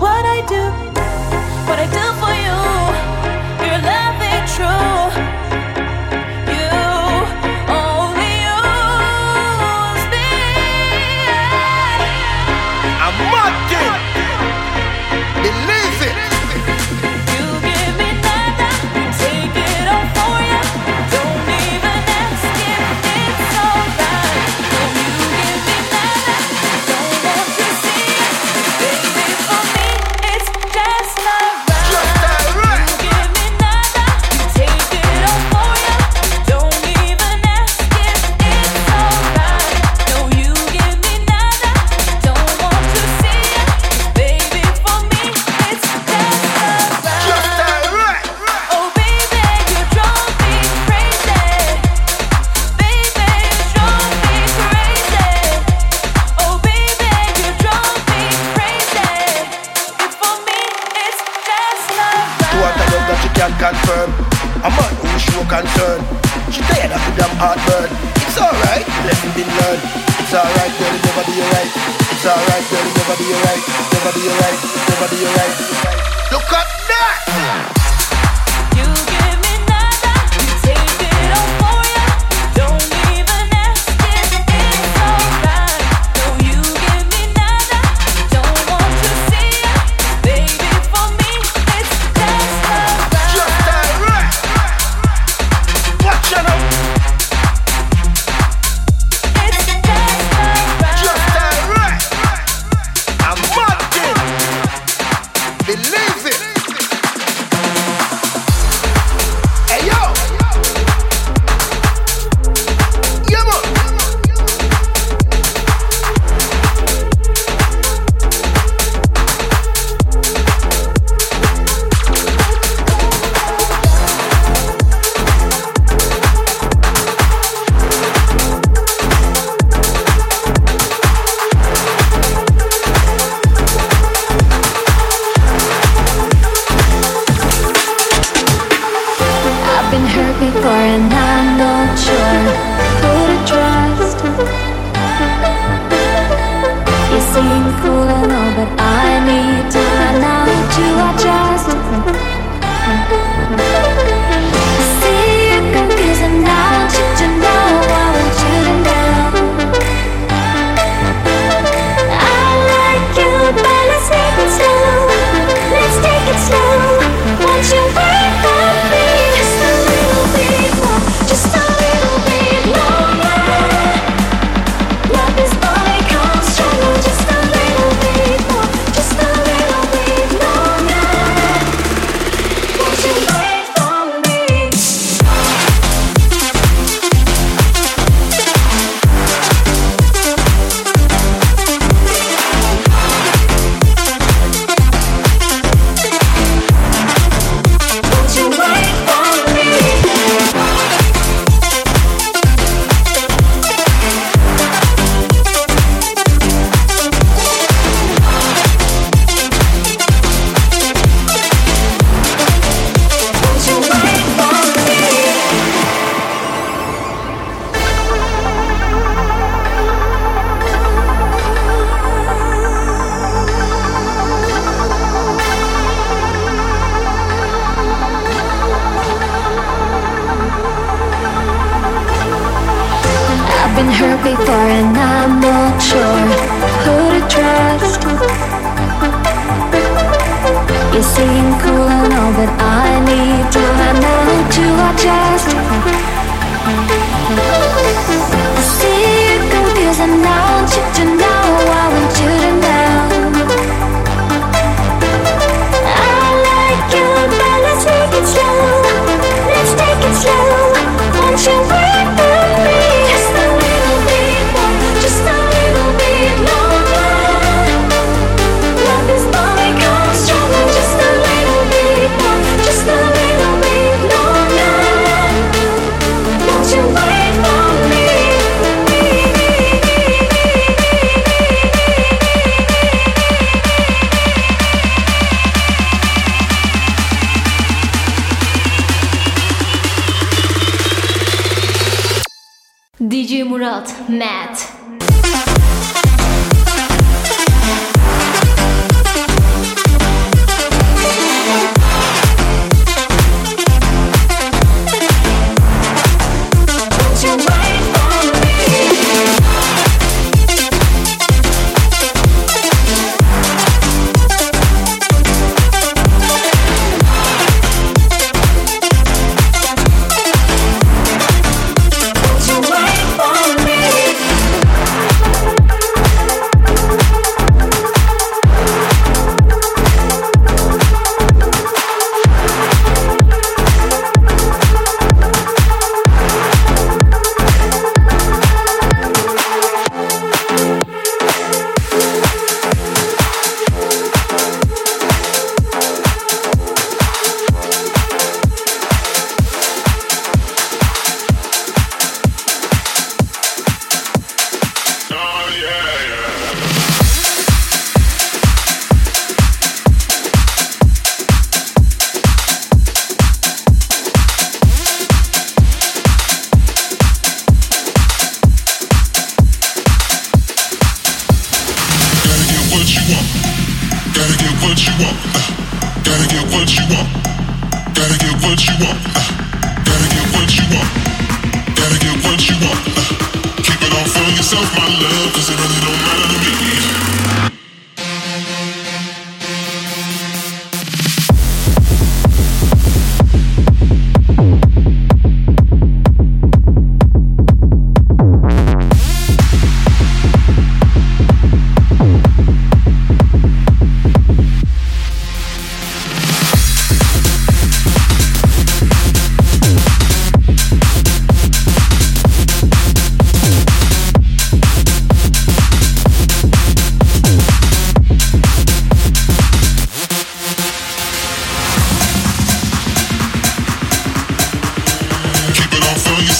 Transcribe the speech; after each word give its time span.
what 0.00 0.24
I 0.24 0.40
do. 0.46 0.62
What 1.68 1.78
I 1.78 1.86
do 1.86 2.04
for 2.20 2.34
you, 2.44 2.83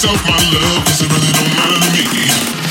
my 0.03 0.35
love, 0.51 0.83
cause 0.83 1.01
it 1.01 1.09
really 1.09 1.31
don't 1.31 1.55
matter 1.55 1.79
to 1.79 1.91
me. 1.95 2.64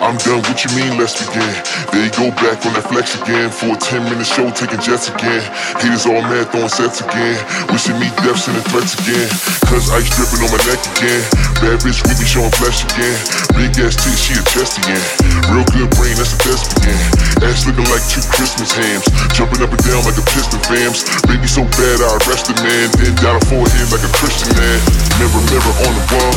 I'm 0.00 0.16
done, 0.18 0.42
what 0.42 0.64
you 0.64 0.70
mean, 0.76 0.98
let's 0.98 1.24
begin. 1.24 1.93
Go 2.14 2.30
back 2.38 2.62
on 2.62 2.78
that 2.78 2.86
flex 2.86 3.18
again. 3.18 3.50
For 3.50 3.74
a 3.74 3.78
10 3.78 4.06
minute 4.06 4.22
show, 4.22 4.46
taking 4.54 4.78
jets 4.78 5.10
again. 5.10 5.42
Haters 5.82 6.06
all 6.06 6.22
mad, 6.22 6.46
throwing 6.54 6.70
sets 6.70 7.02
again. 7.02 7.34
Wishing 7.74 7.98
me 7.98 8.06
death, 8.22 8.38
sending 8.38 8.62
threats 8.70 8.94
again. 9.02 9.26
Cause 9.66 9.90
ice 9.90 10.06
dripping 10.14 10.46
on 10.46 10.50
my 10.54 10.62
neck 10.62 10.78
again. 10.94 11.22
Bad 11.58 11.82
bitch, 11.82 12.06
we 12.06 12.14
be 12.14 12.22
showing 12.22 12.54
flesh 12.54 12.86
again. 12.86 13.18
Big 13.58 13.74
ass 13.82 13.98
titty, 13.98 14.14
she 14.14 14.32
a 14.38 14.42
chest 14.46 14.78
again. 14.78 15.02
Real 15.50 15.66
good 15.74 15.90
brain, 15.98 16.14
that's 16.14 16.32
a 16.34 16.38
test 16.38 16.70
again 16.78 17.02
Ass 17.42 17.66
looking 17.66 17.88
like 17.90 18.04
two 18.06 18.22
Christmas 18.30 18.70
hams. 18.70 19.04
Jumping 19.34 19.58
up 19.66 19.74
and 19.74 19.82
down 19.82 20.06
like 20.06 20.14
a 20.14 20.24
piston 20.30 20.62
fams. 20.70 21.02
Baby 21.26 21.50
so 21.50 21.66
bad, 21.66 21.98
I 21.98 22.14
arrest 22.22 22.46
a 22.46 22.54
man. 22.62 22.94
Then 22.94 23.10
got 23.18 23.36
a 23.36 23.42
forehead 23.50 23.90
like 23.90 24.06
a 24.06 24.12
Christian 24.22 24.54
man. 24.54 24.78
Mirror, 25.18 25.42
mirror 25.50 25.74
on 25.82 25.92
the 25.98 26.04
wall. 26.14 26.34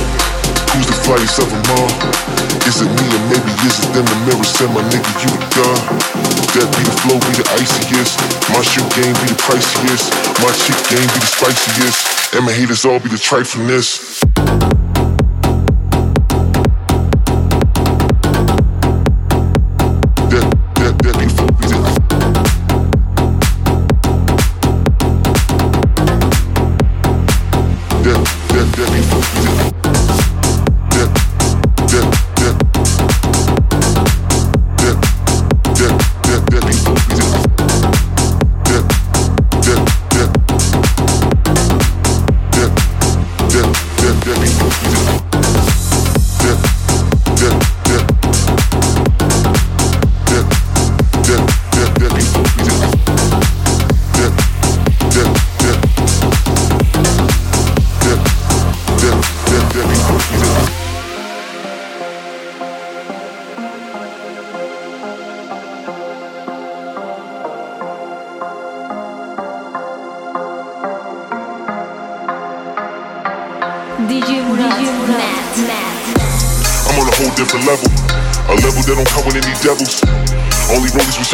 Who's 0.73 0.89
the 0.89 0.97
flyest 1.05 1.37
of 1.41 1.49
them 1.49 1.63
all? 1.79 1.89
Is 2.67 2.81
it 2.83 2.89
me 2.91 3.05
or 3.15 3.23
maybe 3.31 3.51
is 3.63 3.79
it 3.79 3.89
them? 3.95 4.05
The 4.05 4.17
mirror 4.27 4.43
said, 4.43 4.69
my 4.75 4.83
nigga, 4.91 5.11
you 5.23 5.31
a 5.31 5.39
the 5.39 5.66
That 5.67 6.67
be 6.77 6.83
the 6.83 6.95
flow, 7.03 7.19
be 7.19 7.33
the 7.35 7.47
iciest. 7.59 8.19
My 8.53 8.63
shoe 8.63 8.87
game 8.95 9.13
be 9.19 9.27
the 9.27 9.39
priciest. 9.41 10.15
My 10.39 10.51
chick 10.55 10.79
game 10.87 11.07
be 11.07 11.19
the 11.19 11.27
spiciest. 11.27 12.35
And 12.35 12.45
my 12.45 12.53
haters 12.53 12.85
all 12.85 12.99
be 12.99 13.09
the 13.09 13.17
triflingness. 13.17 14.23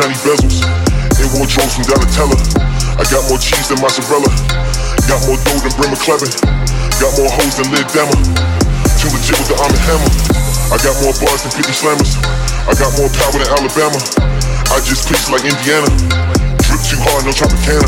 Shiny 0.03 0.19
bezels. 0.19 0.59
And 1.15 1.31
wardrobes 1.31 1.79
from 1.79 1.87
Donatella. 1.87 2.35
I 2.99 3.07
got 3.07 3.23
more 3.31 3.39
cheese 3.39 3.71
than 3.71 3.79
mozzarella. 3.79 4.27
Got 5.07 5.23
more 5.23 5.39
dough 5.47 5.63
than 5.63 5.71
Brim 5.79 5.95
McClevin. 5.95 6.27
Got 6.99 7.15
more 7.15 7.31
hoes 7.31 7.55
than 7.55 7.71
Lid 7.71 7.87
Dammer. 7.95 8.11
Too 8.99 9.07
legit 9.15 9.39
with 9.39 9.47
the 9.47 9.55
and 9.63 9.79
hammer. 9.87 10.11
I 10.67 10.77
got 10.83 10.91
more 10.99 11.15
bars 11.23 11.47
than 11.47 11.55
50 11.55 11.71
slammers. 11.71 12.19
I 12.67 12.75
got 12.75 12.91
more 12.99 13.07
power 13.15 13.31
than 13.31 13.47
Alabama. 13.47 13.95
I 14.75 14.83
just 14.83 15.07
pitch 15.07 15.23
like 15.31 15.47
Indiana. 15.47 15.87
Drip 16.67 16.83
too 16.83 16.99
hard, 16.99 17.23
no 17.23 17.31
Tropicana. 17.31 17.87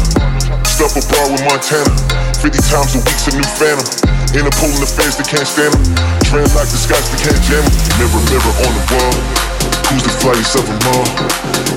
Stuff 0.64 0.96
abroad 0.96 1.36
with 1.36 1.44
Montana. 1.44 1.92
50 2.40 2.64
times 2.64 2.96
a 2.96 3.04
week's 3.04 3.28
a 3.28 3.36
new 3.36 3.50
phantom. 3.60 3.84
Interpolling 4.32 4.80
the 4.80 4.88
fans 4.88 5.20
that 5.20 5.28
can't 5.28 5.44
stand 5.44 5.76
them. 5.76 5.84
Trend 6.24 6.48
like 6.56 6.72
the 6.72 6.80
skies 6.80 7.12
that 7.12 7.20
can't 7.20 7.44
jam 7.44 7.60
'em. 7.60 7.76
Mirror, 8.00 8.24
mirror 8.32 8.54
on 8.64 8.72
the 8.72 8.84
wall. 8.96 9.55
Who's 9.90 10.04
the 10.04 10.16
flyest 10.22 10.56
of 10.60 10.66
them 10.66 10.82
all? 10.94 11.08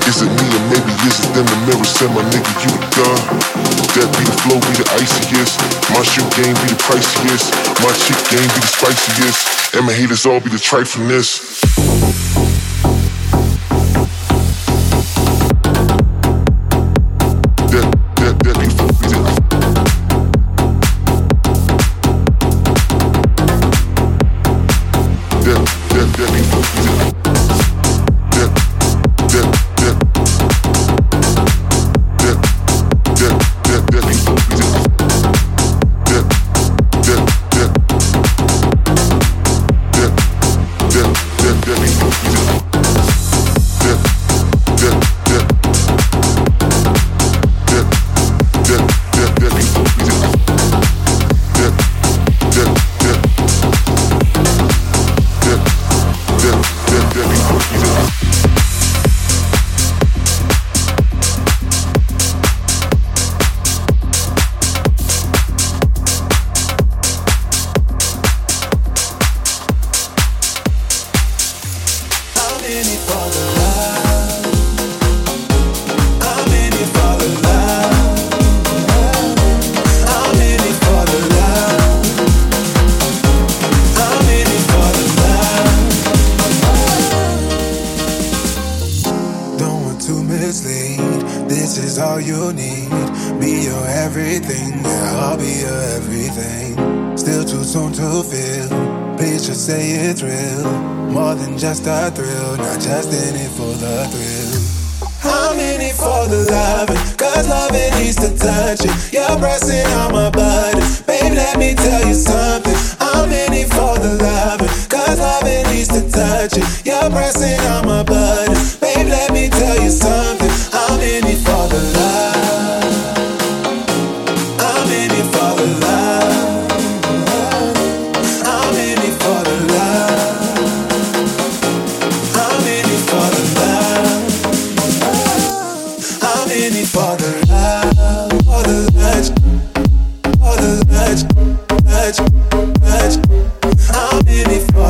Is 0.09 0.21
it 0.21 0.31
me 0.31 0.47
or 0.49 0.63
maybe 0.73 0.93
is 1.05 1.21
it 1.21 1.29
them? 1.33 1.45
The 1.45 1.59
mirror 1.69 1.85
said, 1.85 2.09
my 2.13 2.23
nigga, 2.33 2.51
you 2.65 2.71
a 2.73 2.81
god. 2.97 3.21
That 3.97 4.09
be 4.17 4.23
the 4.25 4.37
flow, 4.45 4.59
be 4.61 4.73
the 4.77 4.87
iciest. 5.01 5.57
My 5.93 6.03
shoe 6.05 6.25
game 6.37 6.53
be 6.61 6.69
the 6.69 6.79
priciest. 6.81 7.49
My 7.81 7.91
chick 7.97 8.21
game 8.29 8.49
be 8.53 8.61
the 8.61 8.71
spiciest. 8.73 9.75
And 9.75 9.85
my 9.85 9.93
haters 9.93 10.25
all 10.25 10.39
be 10.39 10.49
the 10.49 10.61
triflingness. 10.61 11.48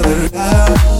In 0.10 0.99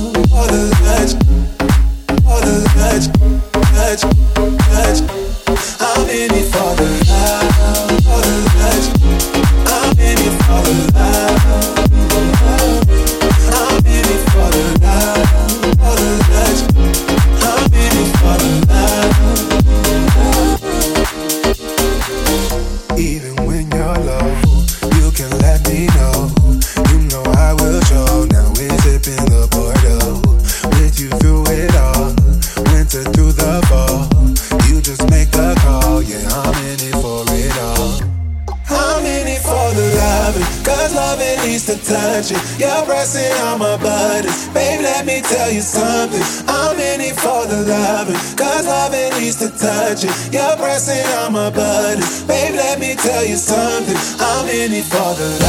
the 55.20 55.28
love. 55.28 55.49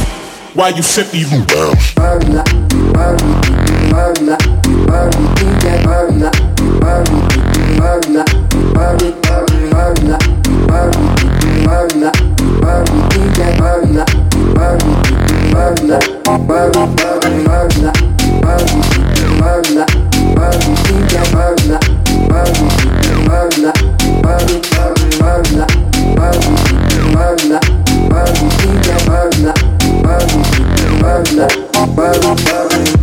Why 0.53 0.67
you 0.69 0.83
simply 0.83 1.23
bounce? 30.11 30.51
DJ 30.51 30.89
Murat, 30.99 31.31
Matt, 31.33 31.95
Matt, 31.95 32.43
Matt. 32.45 33.00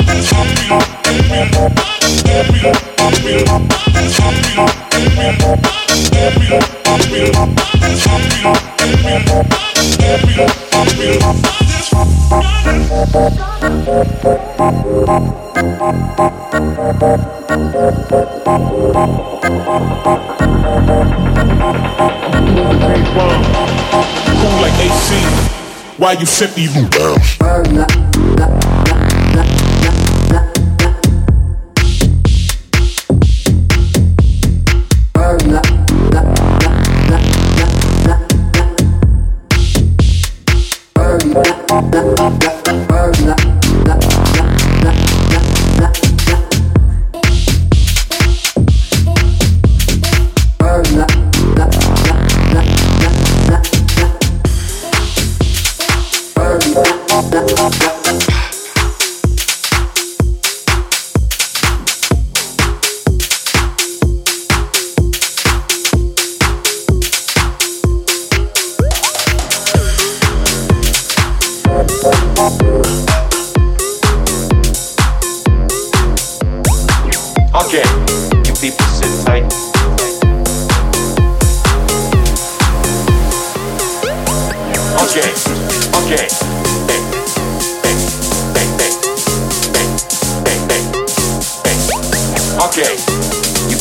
Why 25.97 26.13
you 26.13 26.25
simply 26.25 26.67
down? 26.89 27.17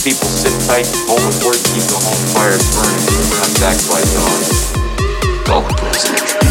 people 0.07 0.29
sit 0.29 0.53
tight, 0.69 0.87
hold 1.09 1.19
the 1.19 1.33
fort, 1.42 1.57
keep 1.75 1.83
the 1.83 1.99
home 1.99 2.23
fires 2.31 2.62
burning, 2.71 3.03
and 3.11 3.27
not 3.35 3.51
backlight 3.59 4.07
on. 4.23 4.42
Welcome 5.49 5.75
to 5.75 6.45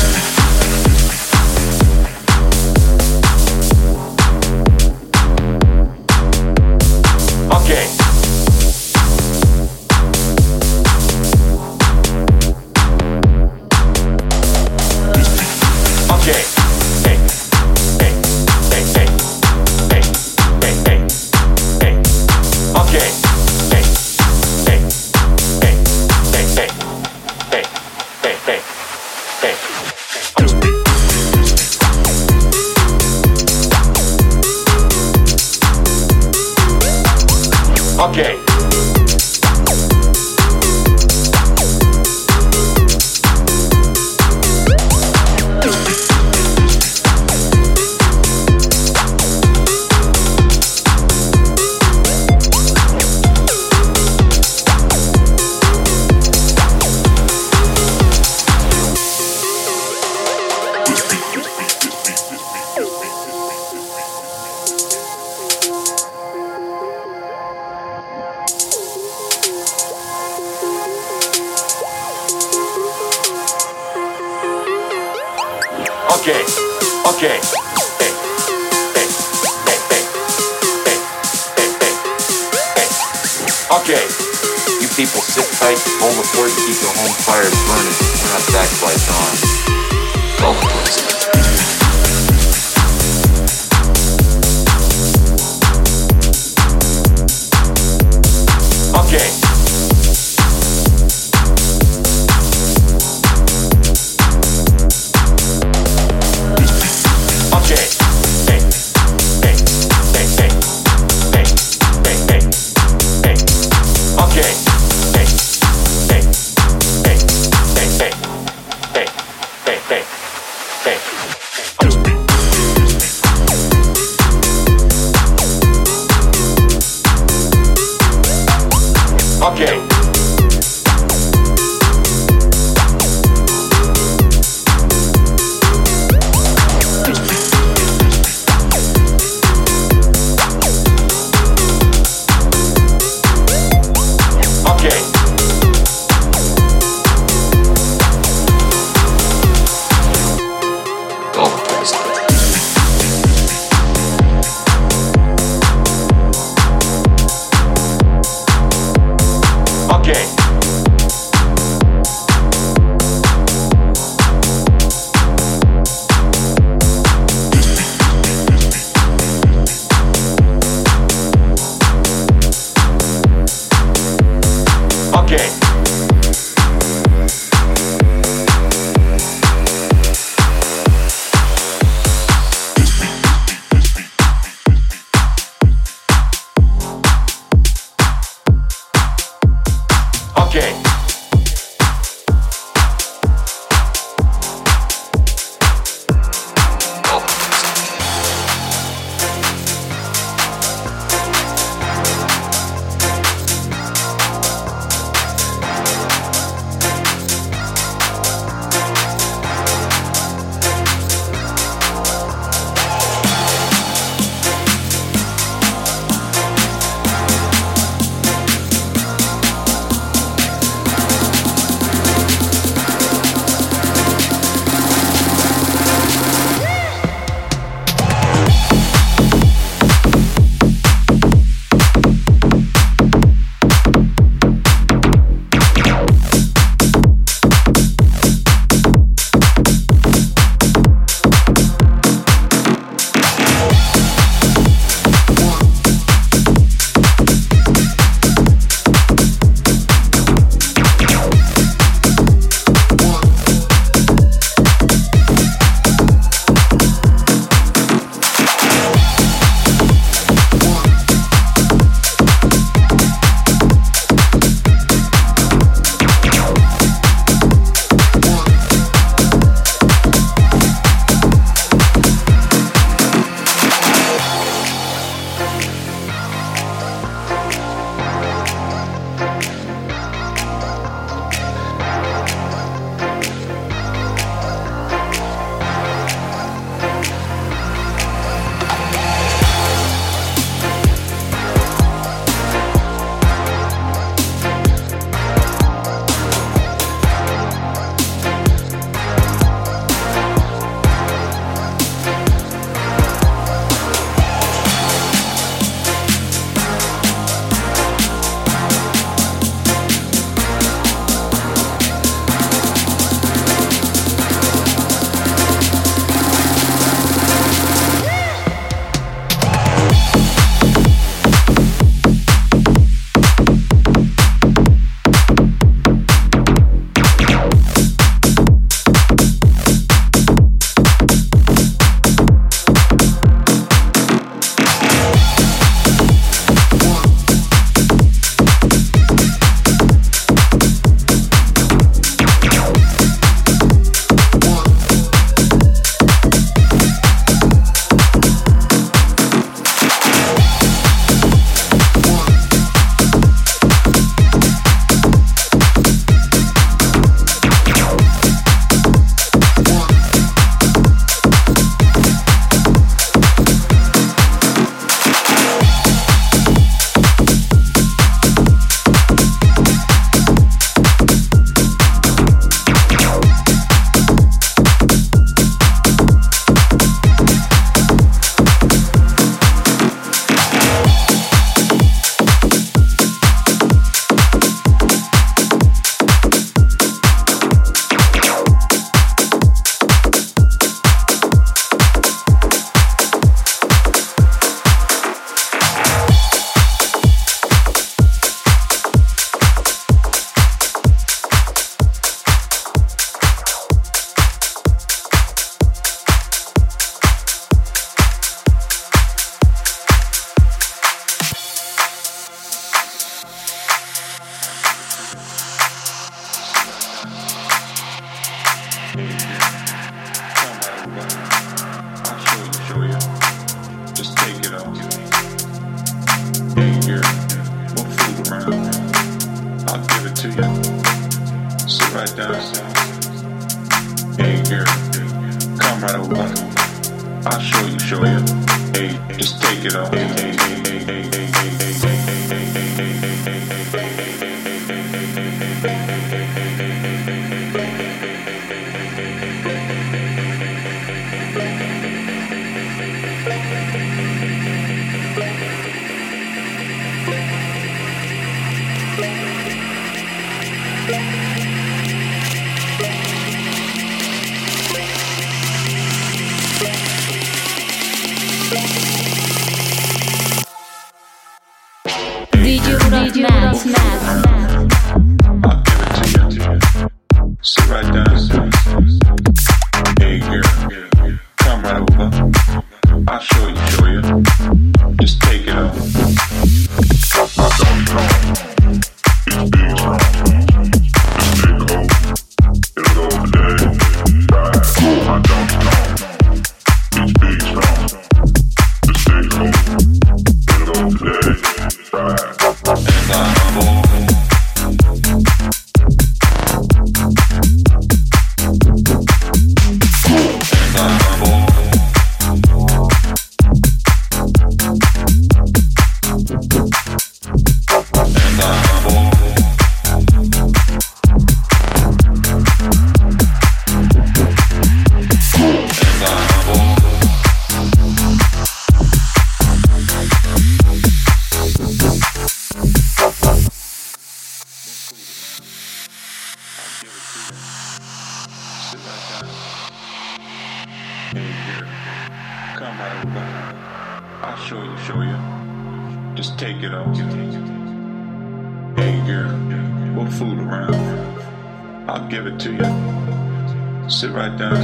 Sit 553.87 554.11
right 554.11 554.35
down. 554.35 554.55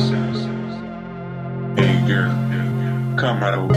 Hey 1.78 2.08
girl, 2.08 2.32
come 3.18 3.40
right 3.40 3.54
over. 3.54 3.76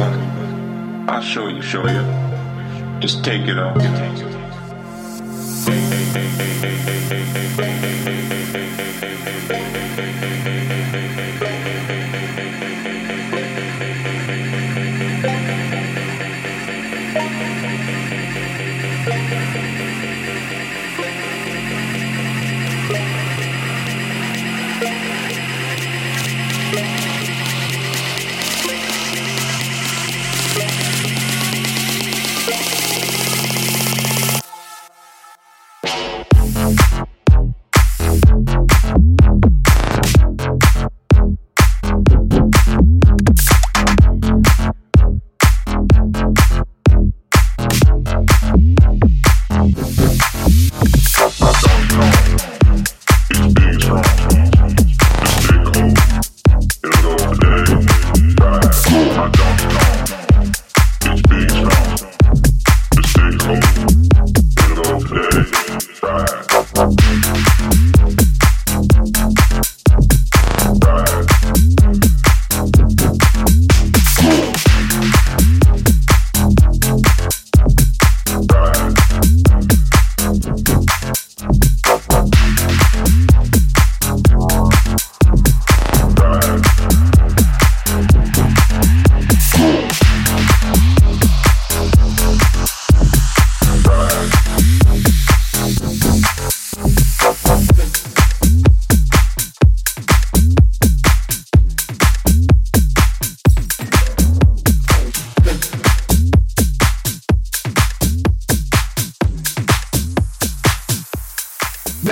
I'll 1.09 1.21
show 1.21 1.49
you, 1.49 1.61
show 1.61 1.87
you. 1.87 2.03
Just 2.99 3.23
take 3.23 3.47
it 3.47 3.59
off. 3.59 3.77
Hey, 3.77 3.87
hey, 5.71 6.25
hey, 10.19 10.34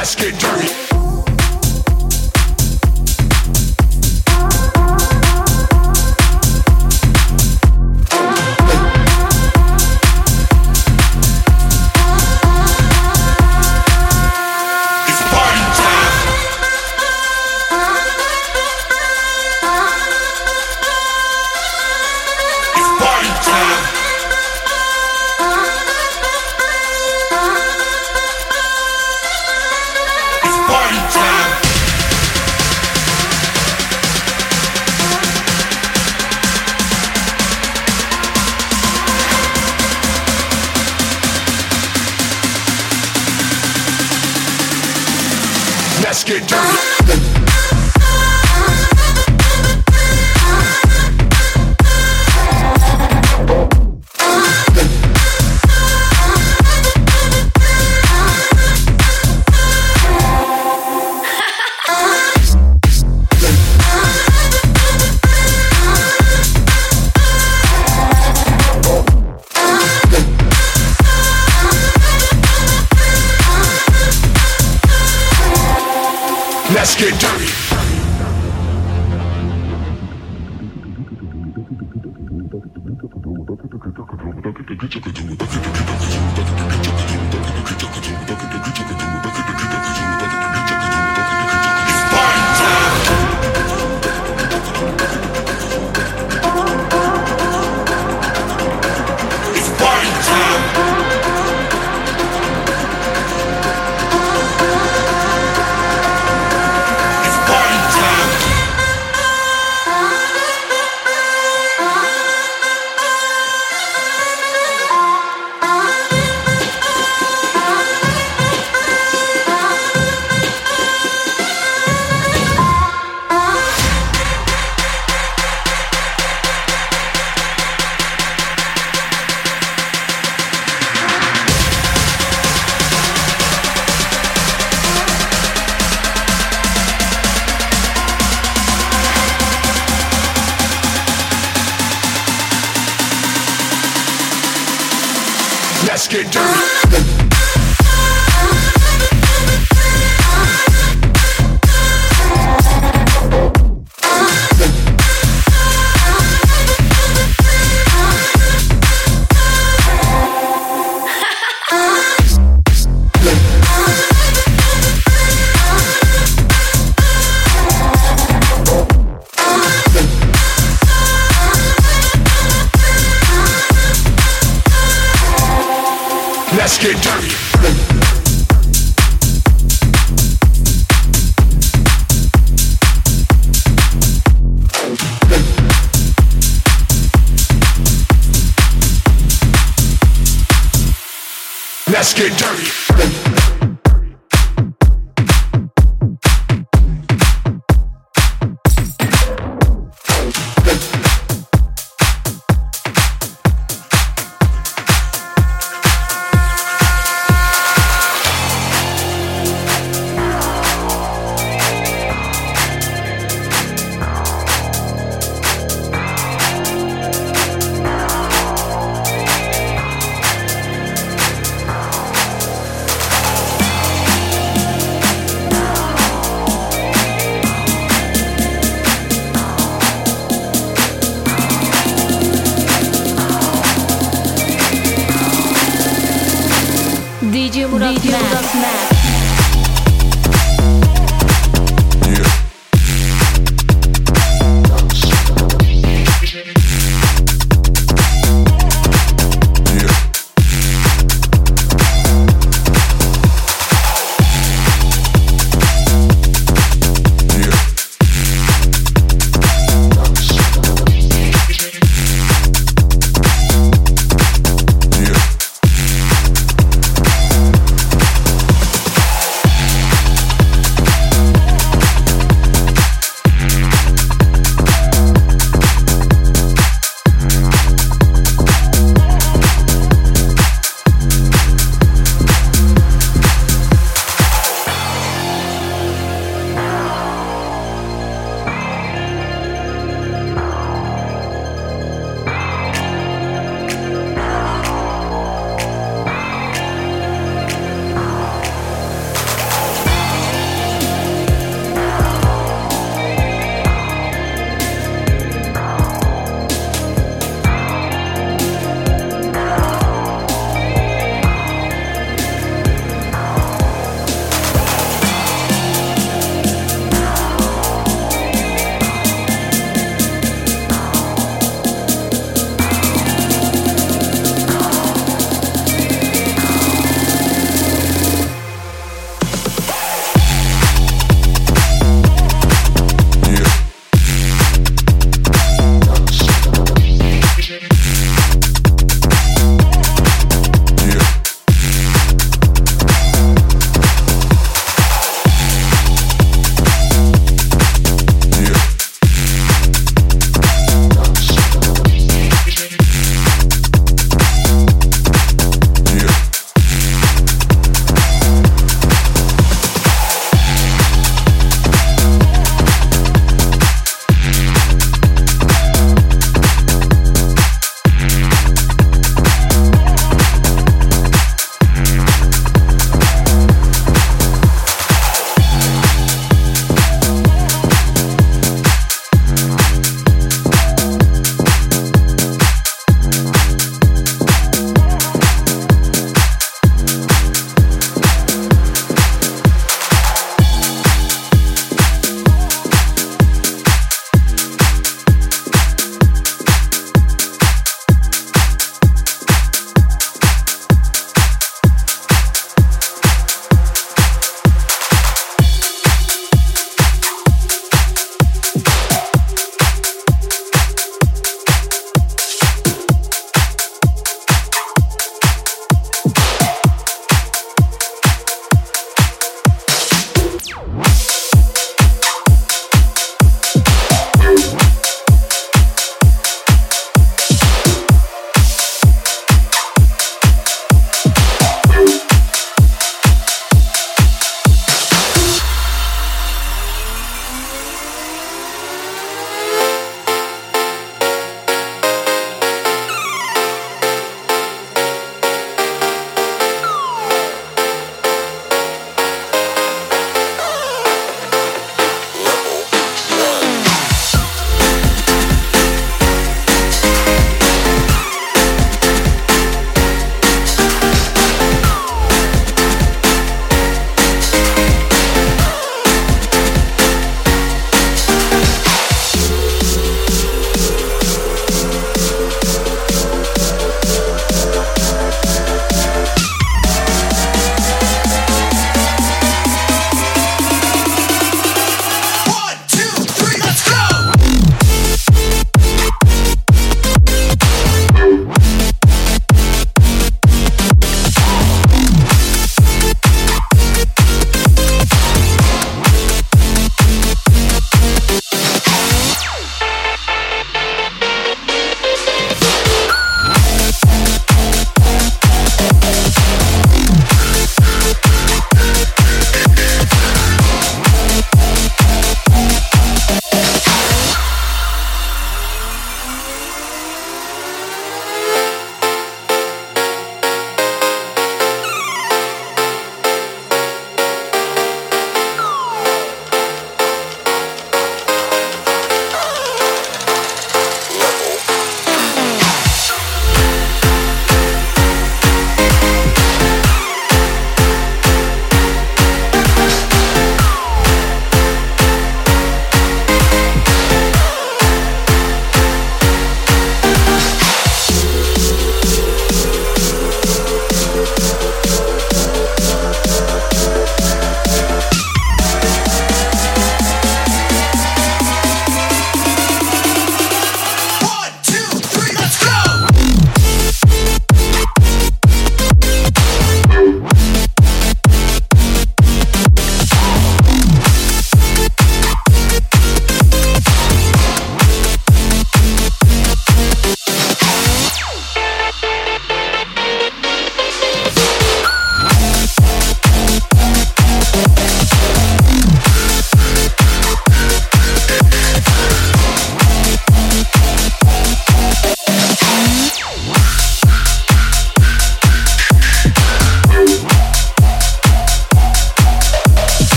let's 0.00 0.14
get 0.14 0.32
dirty. 0.40 0.89